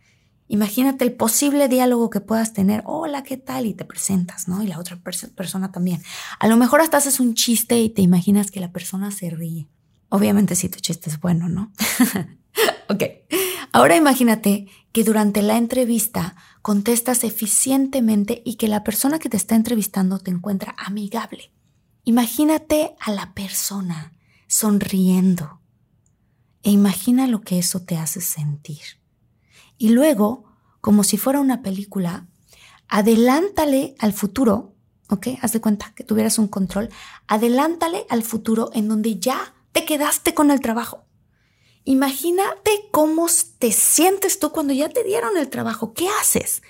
Imagínate 0.48 1.04
el 1.04 1.12
posible 1.12 1.68
diálogo 1.68 2.08
que 2.08 2.20
puedas 2.20 2.52
tener. 2.52 2.82
Hola, 2.86 3.24
¿qué 3.24 3.36
tal? 3.36 3.66
Y 3.66 3.74
te 3.74 3.84
presentas, 3.84 4.46
¿no? 4.46 4.62
Y 4.62 4.68
la 4.68 4.78
otra 4.78 5.00
persona 5.34 5.72
también. 5.72 6.02
A 6.38 6.46
lo 6.46 6.56
mejor 6.56 6.80
hasta 6.80 6.98
haces 6.98 7.18
un 7.18 7.34
chiste 7.34 7.80
y 7.80 7.88
te 7.88 8.02
imaginas 8.02 8.50
que 8.50 8.60
la 8.60 8.70
persona 8.70 9.10
se 9.10 9.30
ríe. 9.30 9.68
Obviamente 10.08 10.54
si 10.54 10.68
tu 10.68 10.78
chiste 10.78 11.10
es 11.10 11.20
bueno, 11.20 11.48
¿no? 11.48 11.72
ok. 12.88 13.02
Ahora 13.72 13.96
imagínate 13.96 14.68
que 14.92 15.02
durante 15.02 15.42
la 15.42 15.58
entrevista 15.58 16.36
contestas 16.62 17.24
eficientemente 17.24 18.40
y 18.44 18.54
que 18.54 18.68
la 18.68 18.84
persona 18.84 19.18
que 19.18 19.28
te 19.28 19.36
está 19.36 19.56
entrevistando 19.56 20.20
te 20.20 20.30
encuentra 20.30 20.74
amigable. 20.78 21.50
Imagínate 22.08 22.94
a 23.00 23.10
la 23.10 23.34
persona 23.34 24.12
sonriendo 24.46 25.60
e 26.62 26.70
imagina 26.70 27.26
lo 27.26 27.40
que 27.40 27.58
eso 27.58 27.82
te 27.82 27.96
hace 27.96 28.20
sentir. 28.20 29.00
Y 29.76 29.88
luego, 29.88 30.44
como 30.80 31.02
si 31.02 31.16
fuera 31.16 31.40
una 31.40 31.62
película, 31.62 32.28
adelántale 32.86 33.96
al 33.98 34.12
futuro, 34.12 34.76
¿ok? 35.10 35.30
Haz 35.42 35.54
de 35.54 35.60
cuenta 35.60 35.94
que 35.96 36.04
tuvieras 36.04 36.38
un 36.38 36.46
control, 36.46 36.90
adelántale 37.26 38.06
al 38.08 38.22
futuro 38.22 38.70
en 38.72 38.86
donde 38.86 39.18
ya 39.18 39.56
te 39.72 39.84
quedaste 39.84 40.32
con 40.32 40.52
el 40.52 40.60
trabajo. 40.60 41.06
Imagínate 41.82 42.88
cómo 42.92 43.26
te 43.58 43.72
sientes 43.72 44.38
tú 44.38 44.52
cuando 44.52 44.72
ya 44.72 44.88
te 44.90 45.02
dieron 45.02 45.36
el 45.36 45.50
trabajo. 45.50 45.92
¿Qué 45.92 46.06
haces? 46.20 46.62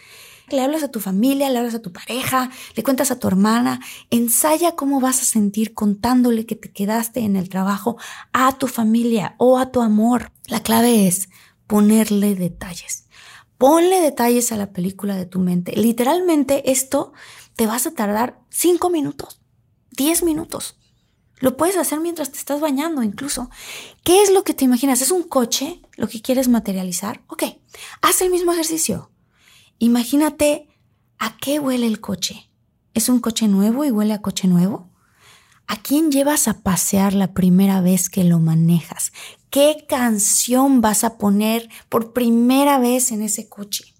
Le 0.48 0.60
hablas 0.60 0.82
a 0.82 0.90
tu 0.90 1.00
familia, 1.00 1.50
le 1.50 1.58
hablas 1.58 1.74
a 1.74 1.82
tu 1.82 1.92
pareja, 1.92 2.50
le 2.74 2.82
cuentas 2.82 3.10
a 3.10 3.18
tu 3.18 3.28
hermana, 3.28 3.80
ensaya 4.10 4.76
cómo 4.76 5.00
vas 5.00 5.20
a 5.20 5.24
sentir 5.24 5.74
contándole 5.74 6.46
que 6.46 6.56
te 6.56 6.70
quedaste 6.70 7.20
en 7.20 7.36
el 7.36 7.48
trabajo 7.48 7.96
a 8.32 8.56
tu 8.58 8.66
familia 8.68 9.34
o 9.38 9.58
a 9.58 9.70
tu 9.72 9.80
amor. 9.82 10.32
La 10.46 10.62
clave 10.62 11.06
es 11.06 11.28
ponerle 11.66 12.34
detalles. 12.34 13.06
Ponle 13.58 14.00
detalles 14.00 14.52
a 14.52 14.56
la 14.56 14.72
película 14.72 15.16
de 15.16 15.26
tu 15.26 15.38
mente. 15.38 15.72
Literalmente 15.76 16.70
esto 16.70 17.12
te 17.56 17.66
vas 17.66 17.86
a 17.86 17.94
tardar 17.94 18.40
cinco 18.50 18.90
minutos, 18.90 19.40
diez 19.90 20.22
minutos. 20.22 20.76
Lo 21.38 21.56
puedes 21.56 21.76
hacer 21.76 22.00
mientras 22.00 22.30
te 22.32 22.38
estás 22.38 22.60
bañando 22.60 23.02
incluso. 23.02 23.50
¿Qué 24.04 24.22
es 24.22 24.30
lo 24.30 24.42
que 24.42 24.54
te 24.54 24.64
imaginas? 24.64 25.02
¿Es 25.02 25.10
un 25.10 25.22
coche 25.22 25.82
lo 25.96 26.08
que 26.08 26.22
quieres 26.22 26.48
materializar? 26.48 27.22
Ok, 27.26 27.44
haz 28.00 28.22
el 28.22 28.30
mismo 28.30 28.52
ejercicio. 28.52 29.10
Imagínate 29.78 30.68
a 31.18 31.36
qué 31.36 31.58
huele 31.58 31.86
el 31.86 32.00
coche. 32.00 32.50
¿Es 32.94 33.08
un 33.08 33.20
coche 33.20 33.46
nuevo 33.48 33.84
y 33.84 33.90
huele 33.90 34.14
a 34.14 34.22
coche 34.22 34.48
nuevo? 34.48 34.90
¿A 35.66 35.76
quién 35.76 36.10
llevas 36.10 36.48
a 36.48 36.60
pasear 36.60 37.12
la 37.12 37.34
primera 37.34 37.80
vez 37.80 38.08
que 38.08 38.24
lo 38.24 38.38
manejas? 38.38 39.12
¿Qué 39.50 39.84
canción 39.88 40.80
vas 40.80 41.04
a 41.04 41.18
poner 41.18 41.68
por 41.88 42.12
primera 42.12 42.78
vez 42.78 43.10
en 43.10 43.22
ese 43.22 43.48
coche? 43.48 43.94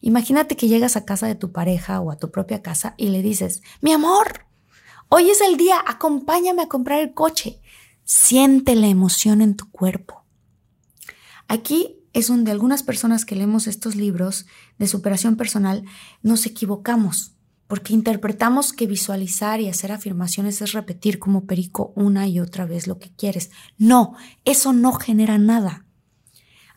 Imagínate 0.00 0.56
que 0.56 0.68
llegas 0.68 0.96
a 0.96 1.04
casa 1.04 1.26
de 1.26 1.34
tu 1.34 1.50
pareja 1.50 2.00
o 2.00 2.10
a 2.10 2.18
tu 2.18 2.30
propia 2.30 2.62
casa 2.62 2.94
y 2.96 3.08
le 3.08 3.20
dices, 3.20 3.62
mi 3.80 3.92
amor, 3.92 4.46
hoy 5.08 5.28
es 5.28 5.40
el 5.40 5.56
día, 5.56 5.82
acompáñame 5.86 6.62
a 6.62 6.68
comprar 6.68 7.00
el 7.00 7.14
coche. 7.14 7.60
Siente 8.04 8.76
la 8.76 8.86
emoción 8.86 9.42
en 9.42 9.56
tu 9.56 9.70
cuerpo. 9.70 10.24
Aquí 11.48 11.97
es 12.18 12.28
donde 12.28 12.50
algunas 12.50 12.82
personas 12.82 13.24
que 13.24 13.36
leemos 13.36 13.66
estos 13.66 13.94
libros 13.94 14.46
de 14.78 14.88
superación 14.88 15.36
personal 15.36 15.84
nos 16.22 16.46
equivocamos 16.46 17.34
porque 17.68 17.92
interpretamos 17.92 18.72
que 18.72 18.86
visualizar 18.86 19.60
y 19.60 19.68
hacer 19.68 19.92
afirmaciones 19.92 20.60
es 20.62 20.72
repetir 20.72 21.18
como 21.18 21.44
perico 21.44 21.92
una 21.94 22.26
y 22.26 22.40
otra 22.40 22.64
vez 22.64 22.86
lo 22.86 22.98
que 22.98 23.14
quieres. 23.14 23.50
No, 23.76 24.16
eso 24.46 24.72
no 24.72 24.94
genera 24.94 25.36
nada. 25.36 25.84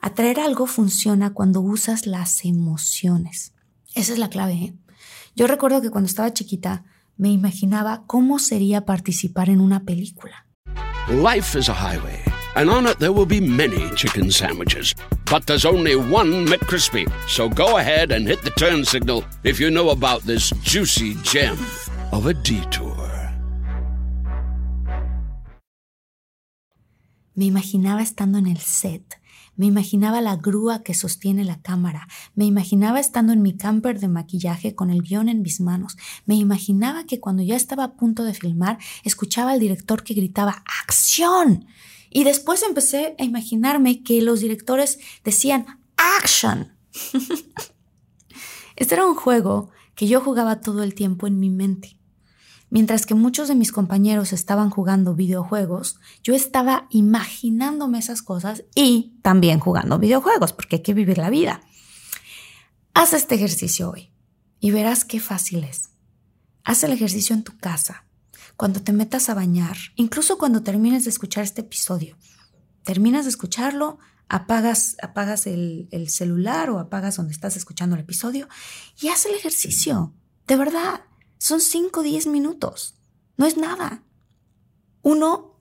Atraer 0.01 0.41
algo 0.41 0.67
funciona 0.67 1.33
cuando 1.33 1.61
usas 1.61 2.05
las 2.05 2.43
emociones. 2.43 3.53
Esa 3.95 4.13
es 4.13 4.19
la 4.19 4.29
clave. 4.29 4.53
¿eh? 4.53 4.73
Yo 5.33 5.47
recuerdo 5.47 5.81
que 5.81 5.89
cuando 5.89 6.09
estaba 6.09 6.33
chiquita 6.33 6.83
me 7.15 7.29
imaginaba 7.29 8.03
cómo 8.05 8.37
sería 8.37 8.85
participar 8.85 9.49
en 9.49 9.61
una 9.61 9.85
película. 9.85 10.45
Life 11.07 11.57
is 11.57 11.69
a 11.69 11.73
highway, 11.73 12.19
and 12.55 12.69
on 12.69 12.85
it 12.85 12.99
there 12.99 13.11
will 13.11 13.25
be 13.25 13.39
many 13.39 13.89
chicken 13.95 14.31
sandwiches. 14.31 14.95
But 15.25 15.45
there's 15.47 15.65
only 15.65 15.95
one 15.95 16.45
McCrispy. 16.45 17.09
So 17.27 17.49
go 17.49 17.77
ahead 17.77 18.11
and 18.11 18.27
hit 18.27 18.41
the 18.43 18.51
turn 18.51 18.83
signal 18.85 19.23
if 19.43 19.59
you 19.59 19.71
know 19.71 19.89
about 19.89 20.23
this 20.23 20.51
juicy 20.61 21.15
gem 21.23 21.57
of 22.11 22.25
a 22.25 22.33
detour. 22.33 23.11
Me 27.33 27.45
imaginaba 27.45 28.01
estando 28.01 28.37
en 28.37 28.47
el 28.47 28.59
set. 28.59 29.21
Me 29.55 29.65
imaginaba 29.65 30.21
la 30.21 30.35
grúa 30.35 30.83
que 30.83 30.93
sostiene 30.93 31.45
la 31.45 31.61
cámara. 31.61 32.07
Me 32.35 32.45
imaginaba 32.45 32.99
estando 32.99 33.31
en 33.31 33.41
mi 33.41 33.55
camper 33.55 33.99
de 33.99 34.07
maquillaje 34.07 34.75
con 34.75 34.89
el 34.89 35.01
guion 35.01 35.29
en 35.29 35.41
mis 35.41 35.61
manos. 35.61 35.97
Me 36.25 36.35
imaginaba 36.35 37.05
que 37.05 37.19
cuando 37.19 37.43
ya 37.43 37.55
estaba 37.55 37.83
a 37.83 37.93
punto 37.95 38.23
de 38.23 38.33
filmar, 38.33 38.79
escuchaba 39.03 39.51
al 39.51 39.59
director 39.59 40.03
que 40.03 40.13
gritaba 40.13 40.63
¡Acción! 40.83 41.65
Y 42.13 42.25
después 42.25 42.61
empecé 42.61 43.15
a 43.17 43.23
imaginarme 43.23 44.03
que 44.03 44.21
los 44.21 44.41
directores 44.41 44.99
decían 45.23 45.65
¡Action! 45.95 46.75
este 48.75 48.95
era 48.95 49.05
un 49.05 49.15
juego 49.15 49.71
que 49.95 50.07
yo 50.07 50.19
jugaba 50.19 50.59
todo 50.59 50.83
el 50.83 50.93
tiempo 50.93 51.25
en 51.25 51.39
mi 51.39 51.49
mente. 51.49 51.97
Mientras 52.69 53.05
que 53.05 53.15
muchos 53.15 53.47
de 53.47 53.55
mis 53.55 53.71
compañeros 53.71 54.33
estaban 54.33 54.69
jugando 54.69 55.15
videojuegos, 55.15 55.99
yo 56.23 56.35
estaba 56.35 56.87
imaginándome 56.89 57.99
esas 57.99 58.21
cosas 58.21 58.63
y 58.75 59.17
también 59.21 59.59
jugando 59.59 59.97
videojuegos, 59.97 60.53
porque 60.53 60.77
hay 60.77 60.81
que 60.81 60.93
vivir 60.93 61.17
la 61.17 61.29
vida. 61.29 61.61
Haz 62.93 63.13
este 63.13 63.35
ejercicio 63.35 63.89
hoy 63.89 64.11
y 64.59 64.71
verás 64.71 65.05
qué 65.05 65.19
fácil 65.19 65.63
es. 65.63 65.91
Haz 66.63 66.83
el 66.83 66.91
ejercicio 66.91 67.35
en 67.35 67.43
tu 67.43 67.57
casa, 67.57 68.05
cuando 68.57 68.81
te 68.81 68.93
metas 68.93 69.29
a 69.29 69.33
bañar, 69.33 69.77
incluso 69.95 70.37
cuando 70.37 70.63
termines 70.63 71.03
de 71.03 71.09
escuchar 71.09 71.43
este 71.43 71.61
episodio. 71.61 72.17
Terminas 72.83 73.25
de 73.25 73.29
escucharlo, 73.29 73.99
apagas, 74.27 74.95
apagas 75.01 75.47
el, 75.47 75.87
el 75.91 76.09
celular 76.09 76.69
o 76.69 76.79
apagas 76.79 77.17
donde 77.17 77.33
estás 77.33 77.55
escuchando 77.57 77.95
el 77.95 78.01
episodio 78.01 78.47
y 78.99 79.09
haz 79.09 79.25
el 79.25 79.35
ejercicio. 79.35 80.13
De 80.47 80.55
verdad, 80.55 81.01
son 81.37 81.61
5 81.61 81.99
o 81.99 82.03
10 82.03 82.27
minutos. 82.27 82.95
No 83.37 83.45
es 83.45 83.57
nada. 83.57 84.03
Uno 85.01 85.59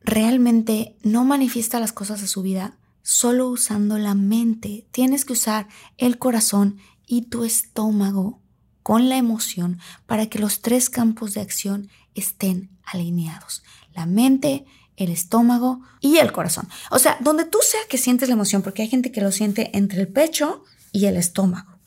realmente 0.00 0.96
no 1.02 1.24
manifiesta 1.24 1.80
las 1.80 1.92
cosas 1.92 2.20
de 2.20 2.26
su 2.26 2.42
vida 2.42 2.78
solo 3.02 3.48
usando 3.48 3.96
la 3.96 4.14
mente. 4.14 4.86
Tienes 4.90 5.24
que 5.24 5.32
usar 5.32 5.68
el 5.96 6.18
corazón 6.18 6.78
y 7.06 7.22
tu 7.22 7.44
estómago 7.44 8.42
con 8.88 9.10
la 9.10 9.18
emoción 9.18 9.78
para 10.06 10.30
que 10.30 10.38
los 10.38 10.62
tres 10.62 10.88
campos 10.88 11.34
de 11.34 11.42
acción 11.42 11.90
estén 12.14 12.70
alineados. 12.82 13.62
La 13.92 14.06
mente, 14.06 14.64
el 14.96 15.10
estómago 15.10 15.82
y 16.00 16.16
el 16.16 16.32
corazón. 16.32 16.66
O 16.90 16.98
sea, 16.98 17.18
donde 17.20 17.44
tú 17.44 17.58
sea 17.60 17.80
que 17.90 17.98
sientes 17.98 18.30
la 18.30 18.34
emoción, 18.34 18.62
porque 18.62 18.80
hay 18.80 18.88
gente 18.88 19.12
que 19.12 19.20
lo 19.20 19.30
siente 19.30 19.76
entre 19.76 20.00
el 20.00 20.08
pecho 20.08 20.64
y 20.90 21.04
el 21.04 21.18
estómago. 21.18 21.78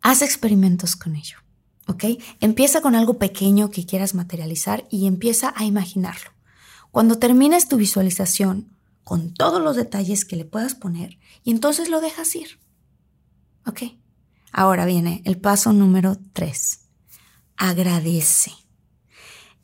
Haz 0.00 0.22
experimentos 0.22 0.96
con 0.96 1.14
ello. 1.14 1.38
¿ok? 1.86 2.04
Empieza 2.40 2.80
con 2.80 2.96
algo 2.96 3.18
pequeño 3.18 3.70
que 3.70 3.86
quieras 3.86 4.16
materializar 4.16 4.88
y 4.90 5.06
empieza 5.06 5.54
a 5.54 5.66
imaginarlo. 5.66 6.32
Cuando 6.90 7.20
termines 7.20 7.68
tu 7.68 7.76
visualización, 7.76 8.76
con 9.04 9.34
todos 9.34 9.62
los 9.62 9.76
detalles 9.76 10.24
que 10.24 10.34
le 10.34 10.44
puedas 10.44 10.74
poner, 10.74 11.16
y 11.44 11.52
entonces 11.52 11.88
lo 11.88 12.00
dejas 12.00 12.34
ir. 12.34 12.58
¿Ok? 13.66 13.82
Ahora 14.52 14.84
viene 14.84 15.22
el 15.24 15.38
paso 15.38 15.72
número 15.72 16.16
3. 16.32 16.80
Agradece. 17.56 18.52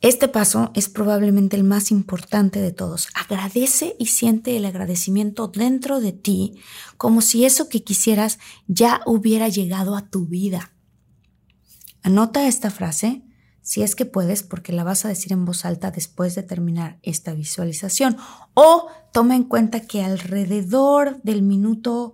Este 0.01 0.27
paso 0.27 0.71
es 0.75 0.89
probablemente 0.89 1.55
el 1.55 1.63
más 1.63 1.89
importante 1.89 2.61
de 2.61 2.71
todos. 2.71 3.07
Agradece 3.15 3.95
y 3.97 4.07
siente 4.07 4.55
el 4.57 4.65
agradecimiento 4.65 5.47
dentro 5.47 5.99
de 5.99 6.11
ti 6.11 6.59
como 6.97 7.21
si 7.21 7.45
eso 7.45 7.69
que 7.69 7.83
quisieras 7.83 8.37
ya 8.67 9.01
hubiera 9.05 9.47
llegado 9.47 9.95
a 9.95 10.07
tu 10.07 10.25
vida. 10.27 10.73
Anota 12.03 12.47
esta 12.47 12.69
frase 12.69 13.23
si 13.63 13.81
es 13.81 13.95
que 13.95 14.05
puedes 14.05 14.43
porque 14.43 14.73
la 14.73 14.83
vas 14.83 15.05
a 15.05 15.07
decir 15.07 15.33
en 15.33 15.43
voz 15.43 15.65
alta 15.65 15.89
después 15.89 16.35
de 16.35 16.43
terminar 16.43 16.99
esta 17.01 17.33
visualización. 17.33 18.15
O 18.53 18.87
toma 19.11 19.35
en 19.35 19.43
cuenta 19.43 19.79
que 19.79 20.03
alrededor 20.03 21.19
del 21.23 21.41
minuto 21.41 22.13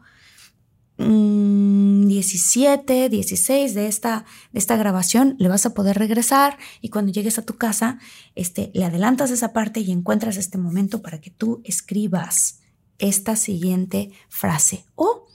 17, 1.02 3.08
mm, 3.08 3.10
16 3.10 3.74
de 3.74 3.88
esta, 3.88 4.26
de 4.52 4.60
esta 4.60 4.76
grabación 4.76 5.36
le 5.40 5.50
vas 5.50 5.66
a 5.66 5.74
poder 5.74 5.98
regresar 5.98 6.58
y 6.82 6.90
cuando 6.90 7.12
llegues 7.12 7.38
a 7.38 7.46
tu 7.46 7.58
casa 7.58 8.00
este, 8.36 8.72
le 8.74 8.86
adelantas 8.86 9.32
esa 9.32 9.54
parte 9.54 9.80
y 9.80 9.92
encuentras 9.92 10.38
este 10.38 10.58
momento 10.58 11.02
para 11.02 11.22
que 11.22 11.32
tú 11.32 11.62
escribas 11.64 12.60
esta 13.00 13.36
siguiente 13.36 14.12
frase 14.30 14.86
o 14.96 15.28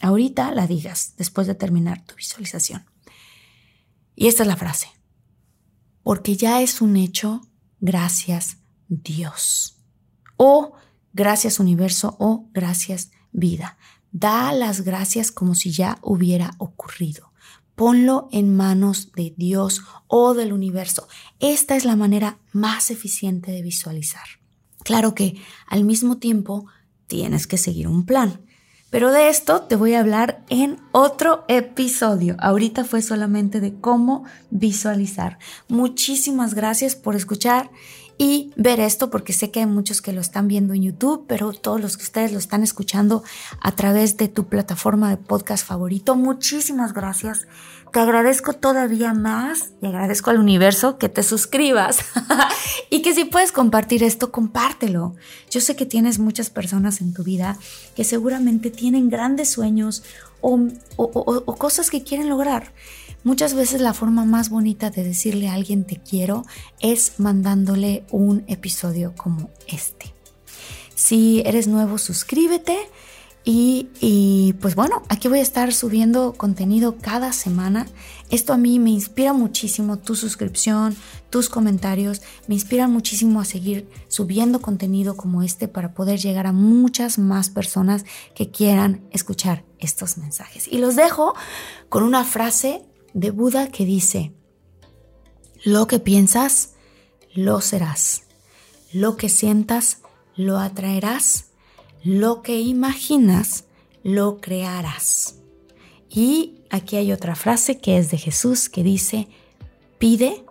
ahorita 0.00 0.52
la 0.52 0.66
digas 0.66 1.14
después 1.16 1.46
de 1.46 1.54
terminar 1.54 2.04
tu 2.04 2.14
visualización. 2.14 2.86
Y 4.14 4.28
esta 4.28 4.42
es 4.42 4.48
la 4.48 4.56
frase. 4.56 4.88
Porque 6.02 6.36
ya 6.36 6.62
es 6.62 6.80
un 6.80 6.96
hecho, 6.96 7.42
gracias 7.80 8.58
Dios. 8.88 9.76
O 10.36 10.72
gracias 11.12 11.60
universo 11.60 12.16
o 12.18 12.48
gracias 12.52 13.10
vida. 13.32 13.78
Da 14.18 14.52
las 14.52 14.80
gracias 14.80 15.30
como 15.30 15.54
si 15.54 15.70
ya 15.70 15.98
hubiera 16.02 16.50
ocurrido. 16.58 17.30
Ponlo 17.76 18.28
en 18.32 18.56
manos 18.56 19.12
de 19.12 19.32
Dios 19.36 19.82
o 20.08 20.34
del 20.34 20.52
universo. 20.52 21.06
Esta 21.38 21.76
es 21.76 21.84
la 21.84 21.94
manera 21.94 22.38
más 22.52 22.90
eficiente 22.90 23.52
de 23.52 23.62
visualizar. 23.62 24.26
Claro 24.82 25.14
que 25.14 25.40
al 25.68 25.84
mismo 25.84 26.18
tiempo 26.18 26.66
tienes 27.06 27.46
que 27.46 27.58
seguir 27.58 27.86
un 27.86 28.06
plan. 28.06 28.40
Pero 28.90 29.12
de 29.12 29.28
esto 29.28 29.62
te 29.62 29.76
voy 29.76 29.94
a 29.94 30.00
hablar 30.00 30.44
en 30.48 30.80
otro 30.90 31.44
episodio. 31.46 32.34
Ahorita 32.40 32.84
fue 32.84 33.02
solamente 33.02 33.60
de 33.60 33.78
cómo 33.78 34.24
visualizar. 34.50 35.38
Muchísimas 35.68 36.54
gracias 36.54 36.96
por 36.96 37.14
escuchar 37.14 37.70
y 38.18 38.52
ver 38.56 38.80
esto 38.80 39.10
porque 39.10 39.32
sé 39.32 39.52
que 39.52 39.60
hay 39.60 39.66
muchos 39.66 40.02
que 40.02 40.12
lo 40.12 40.20
están 40.20 40.48
viendo 40.48 40.74
en 40.74 40.82
YouTube, 40.82 41.24
pero 41.28 41.52
todos 41.52 41.80
los 41.80 41.96
que 41.96 42.02
ustedes 42.02 42.32
lo 42.32 42.38
están 42.38 42.64
escuchando 42.64 43.22
a 43.60 43.72
través 43.72 44.16
de 44.16 44.26
tu 44.26 44.48
plataforma 44.48 45.08
de 45.08 45.16
podcast 45.16 45.64
favorito. 45.64 46.16
Muchísimas 46.16 46.92
gracias. 46.92 47.46
Te 47.92 48.00
agradezco 48.00 48.52
todavía 48.52 49.14
más 49.14 49.70
y 49.80 49.86
agradezco 49.86 50.30
al 50.30 50.38
universo 50.38 50.98
que 50.98 51.08
te 51.08 51.22
suscribas 51.22 52.00
y 52.90 53.02
que 53.02 53.14
si 53.14 53.24
puedes 53.24 53.52
compartir 53.52 54.02
esto, 54.02 54.32
compártelo. 54.32 55.14
Yo 55.48 55.60
sé 55.60 55.76
que 55.76 55.86
tienes 55.86 56.18
muchas 56.18 56.50
personas 56.50 57.00
en 57.00 57.14
tu 57.14 57.22
vida 57.22 57.56
que 57.94 58.02
seguramente 58.02 58.70
tienen 58.70 59.08
grandes 59.08 59.50
sueños 59.50 60.02
o, 60.40 60.60
o 60.96 61.54
cosas 61.56 61.88
que 61.88 62.02
quieren 62.02 62.28
lograr. 62.28 62.72
Muchas 63.24 63.54
veces 63.54 63.80
la 63.80 63.94
forma 63.94 64.24
más 64.24 64.48
bonita 64.48 64.90
de 64.90 65.04
decirle 65.04 65.48
a 65.48 65.54
alguien 65.54 65.84
te 65.84 65.96
quiero 65.96 66.44
es 66.80 67.14
mandándole 67.18 68.04
un 68.10 68.44
episodio 68.46 69.14
como 69.16 69.50
este. 69.66 70.14
Si 70.94 71.42
eres 71.44 71.68
nuevo, 71.68 71.98
suscríbete 71.98 72.76
y, 73.50 74.54
pues 74.60 74.74
bueno, 74.74 75.02
aquí 75.08 75.28
voy 75.28 75.38
a 75.38 75.42
estar 75.42 75.72
subiendo 75.72 76.34
contenido 76.34 76.96
cada 77.00 77.32
semana. 77.32 77.86
Esto 78.28 78.52
a 78.52 78.58
mí 78.58 78.78
me 78.78 78.90
inspira 78.90 79.32
muchísimo, 79.32 79.98
tu 79.98 80.16
suscripción, 80.16 80.94
tus 81.30 81.48
comentarios, 81.48 82.20
me 82.46 82.56
inspiran 82.56 82.92
muchísimo 82.92 83.40
a 83.40 83.46
seguir 83.46 83.88
subiendo 84.08 84.60
contenido 84.60 85.16
como 85.16 85.42
este 85.42 85.66
para 85.66 85.94
poder 85.94 86.18
llegar 86.18 86.46
a 86.46 86.52
muchas 86.52 87.18
más 87.18 87.48
personas 87.48 88.04
que 88.34 88.50
quieran 88.50 89.00
escuchar 89.12 89.64
estos 89.78 90.18
mensajes. 90.18 90.68
Y 90.68 90.76
los 90.76 90.94
dejo 90.94 91.34
con 91.88 92.02
una 92.02 92.24
frase 92.24 92.84
de 93.14 93.30
Buda 93.30 93.68
que 93.70 93.84
dice, 93.84 94.32
lo 95.64 95.86
que 95.86 95.98
piensas, 95.98 96.74
lo 97.34 97.60
serás. 97.60 98.22
Lo 98.92 99.16
que 99.16 99.28
sientas, 99.28 99.98
lo 100.34 100.58
atraerás. 100.58 101.46
Lo 102.02 102.42
que 102.42 102.60
imaginas, 102.60 103.64
lo 104.02 104.40
crearás. 104.40 105.36
Y 106.08 106.62
aquí 106.70 106.96
hay 106.96 107.12
otra 107.12 107.34
frase 107.34 107.78
que 107.78 107.98
es 107.98 108.10
de 108.10 108.18
Jesús 108.18 108.68
que 108.68 108.82
dice, 108.82 109.28
pide 109.98 110.44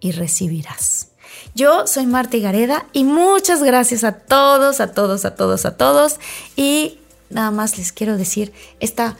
y 0.00 0.12
recibirás. 0.12 1.08
Yo 1.54 1.86
soy 1.86 2.06
Marta 2.06 2.38
Gareda 2.38 2.86
y 2.92 3.04
muchas 3.04 3.62
gracias 3.62 4.04
a 4.04 4.12
todos, 4.12 4.80
a 4.80 4.92
todos, 4.92 5.24
a 5.24 5.34
todos, 5.34 5.64
a 5.64 5.76
todos. 5.76 6.20
Y 6.54 6.98
nada 7.28 7.50
más 7.50 7.78
les 7.78 7.92
quiero 7.92 8.16
decir 8.16 8.52
esta 8.78 9.16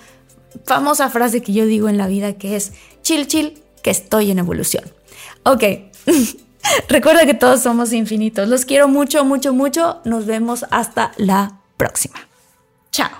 famosa 0.64 1.10
frase 1.10 1.42
que 1.42 1.52
yo 1.52 1.66
digo 1.66 1.88
en 1.88 1.98
la 1.98 2.06
vida 2.06 2.34
que 2.34 2.56
es, 2.56 2.72
chill, 3.02 3.26
chill, 3.26 3.62
que 3.82 3.90
estoy 3.90 4.30
en 4.30 4.38
evolución. 4.38 4.84
Ok, 5.42 5.64
recuerda 6.88 7.26
que 7.26 7.34
todos 7.34 7.62
somos 7.62 7.92
infinitos. 7.92 8.48
Los 8.48 8.64
quiero 8.64 8.88
mucho, 8.88 9.24
mucho, 9.24 9.52
mucho. 9.52 10.00
Nos 10.04 10.26
vemos 10.26 10.66
hasta 10.70 11.12
la 11.16 11.60
próxima. 11.76 12.18
Chao. 12.90 13.19